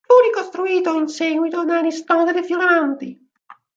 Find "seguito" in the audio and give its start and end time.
1.07-1.63